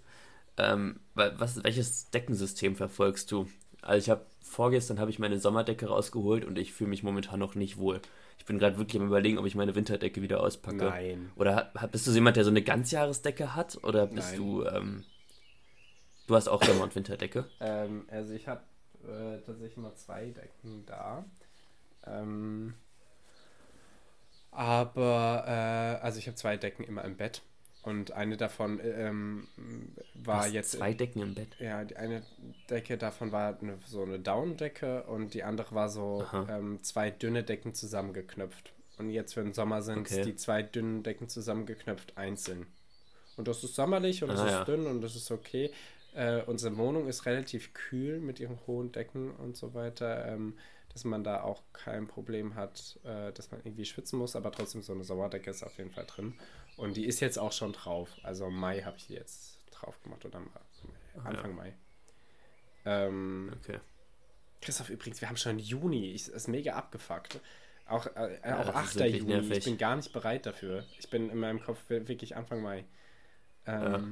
[0.58, 3.48] Ähm, wa- was, welches Deckensystem verfolgst du?
[3.82, 7.56] Also ich habe vorgestern habe ich meine Sommerdecke rausgeholt und ich fühle mich momentan noch
[7.56, 8.02] nicht wohl.
[8.38, 10.76] Ich bin gerade wirklich am überlegen, ob ich meine Winterdecke wieder auspacke.
[10.78, 11.32] Nein.
[11.38, 13.82] Oder bist du so jemand, der so eine Ganzjahresdecke hat?
[13.84, 14.38] Oder bist Nein.
[14.38, 15.04] du, ähm,
[16.30, 17.46] du hast auch Sommer- und Winterdecke?
[17.60, 18.62] Ähm, also ich habe
[19.04, 21.26] äh, tatsächlich mal zwei Decken da.
[22.06, 22.74] Ähm,
[24.52, 27.42] aber, äh, also ich habe zwei Decken immer im Bett.
[27.82, 29.48] Und eine davon ähm,
[30.26, 30.72] Du war hast jetzt.
[30.72, 31.56] zwei Decken im Bett.
[31.60, 32.24] Ja, die eine
[32.70, 37.44] Decke davon war eine, so eine Down-Decke und die andere war so ähm, zwei dünne
[37.44, 38.74] Decken zusammengeknüpft.
[38.98, 40.24] Und jetzt für den Sommer sind Okay.
[40.24, 42.68] die zwei dünnen Decken zusammengeknüpft einzeln.
[43.38, 44.65] Und das ist sommerlich und Ah, ist ja.
[44.65, 45.72] dünn und das ist okay.
[46.13, 50.58] Äh, unsere Wohnung ist relativ kühl mit ihren hohen Decken und so weiter, ähm,
[50.91, 54.82] dass man da auch kein Problem hat, äh, dass man irgendwie schwitzen muss, aber trotzdem
[54.82, 56.34] so eine Sommerdecke ist auf jeden Fall drin.
[56.78, 58.10] Und die ist jetzt auch schon drauf.
[58.24, 60.50] Also im Mai habe ich die jetzt drauf gemacht oder im
[61.24, 61.74] Ah, Anfang Mai.
[62.86, 63.80] Ähm, Okay.
[64.62, 66.12] Christoph, übrigens, wir haben schon Juni.
[66.12, 67.39] Ich, ist mega abgefuckt.
[67.86, 68.86] Auch, äh, Ja, auch das 8.
[68.88, 69.34] ist wirklich Juni.
[69.36, 69.58] nervig.
[69.60, 70.86] Ich bin gar nicht bereit dafür.
[71.00, 72.86] Ich bin in meinem Kopf wi- wirklich Anfang Mai.
[73.65, 74.04] Ähm, ja.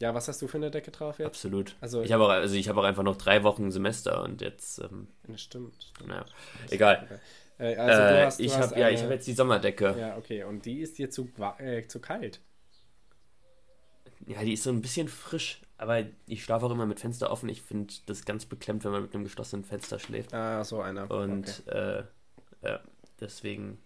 [0.00, 1.26] Was hast du für eine Decke drauf jetzt?
[1.26, 1.76] Absolut.
[1.80, 4.78] Also- ich habe auch, also ich habe auch einfach noch drei Wochen Semester und jetzt,
[4.78, 5.74] ähm, Das stimmt.
[5.82, 6.08] stimmt.
[6.08, 6.24] naja,
[6.70, 7.20] egal.
[7.58, 9.94] Äh, also äh, du hast, du ich habe ja, ich habe jetzt die Sommerdecke.
[9.98, 10.44] Ja, okay.
[10.44, 12.40] Und die ist dir zu, äh, zu kalt.
[14.26, 17.48] Ja, die ist so ein bisschen frisch, aber ich schlafe auch immer mit Fenster offen.
[17.48, 20.32] Ich finde das ganz beklemmt, wenn man mit einem geschlossenen Fenster schläft.
[20.32, 21.10] Ah, so einer.
[21.10, 22.04] Und äh,
[22.62, 22.80] ja,
[23.20, 23.78] deswegen.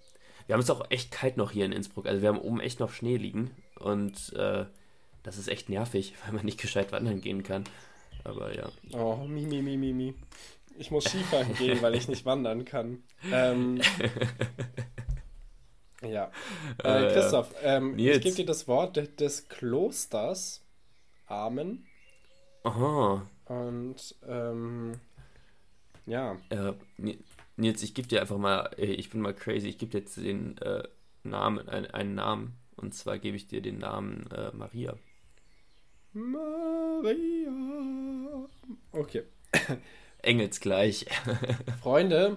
[0.46, 2.06] Wir haben es auch echt kalt noch hier in Innsbruck.
[2.06, 3.50] Also wir haben oben echt noch Schnee liegen.
[3.78, 4.66] Und äh,
[5.24, 7.64] das ist echt nervig, weil man nicht gescheit wandern gehen kann.
[8.24, 8.70] Aber ja.
[8.92, 10.14] Oh, mi, mi, mi, mi, mi.
[10.78, 13.02] Ich muss Skifahren gehen, weil ich nicht wandern kann.
[13.30, 13.80] Ähm,
[16.02, 16.30] ja.
[16.82, 17.08] Äh, Äh.
[17.12, 20.62] Christoph, ähm, ich gebe dir das Wort de- des Klosters.
[21.26, 21.86] Amen.
[22.64, 23.26] Aha.
[23.46, 25.00] Und ähm,
[26.06, 27.18] ja, Äh, Ni-
[27.56, 30.58] Nils, ich gebe dir einfach mal, ich bin mal crazy, ich gebe dir jetzt den
[30.58, 30.82] äh,
[31.22, 32.54] Namen, ein, einen Namen.
[32.76, 34.96] Und zwar gebe ich dir den Namen äh, Maria.
[36.14, 37.50] Maria.
[38.92, 39.22] Okay.
[40.22, 41.06] Engelsgleich.
[41.82, 42.36] Freunde,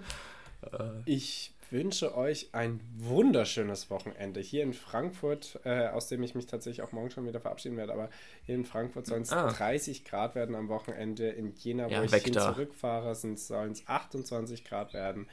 [0.72, 6.46] Äh, ich wünsche euch ein wunderschönes Wochenende hier in Frankfurt, äh, aus dem ich mich
[6.46, 8.08] tatsächlich auch morgen schon wieder verabschieden werde, aber
[8.44, 9.48] hier in Frankfurt sollen es Ah.
[9.50, 11.28] 30 Grad werden am Wochenende.
[11.28, 12.52] In Jena, wo Ja, ich weg hin da.
[12.52, 15.28] zurückfahre, sollen es 28 Grad werden.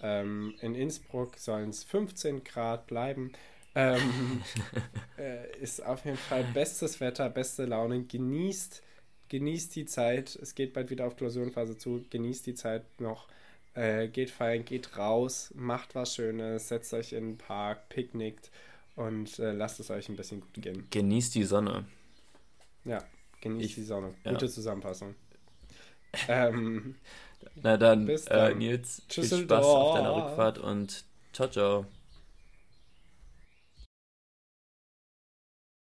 [0.00, 3.32] Ähm, in Innsbruck sollen es 15 Grad bleiben.
[3.74, 4.42] Ähm,
[5.18, 8.04] äh, ist auf jeden Fall bestes Wetter, beste Laune.
[8.04, 8.82] Genießt,
[9.28, 10.34] genießt die Zeit.
[10.36, 12.04] Es geht bald wieder auf Klausurenphase zu.
[12.10, 13.28] Genießt die Zeit noch.
[13.74, 18.50] Äh, geht feiern, geht raus, macht was Schönes, setzt euch in den Park, picknickt
[18.96, 20.86] und äh, lasst es euch ein bisschen gut gehen.
[20.90, 21.84] Genießt die Sonne.
[22.84, 23.04] Ja,
[23.40, 24.14] genieß Ich- die Sonne.
[24.24, 24.32] ja.
[24.32, 25.14] Gute Zusammenfassung.
[26.28, 26.96] ähm,
[27.62, 28.58] Na dann, Bis Äh, dann.
[28.58, 29.24] Nils, viel.
[29.24, 31.86] Spaß auf deiner Rückfahrt und ciao, ciao.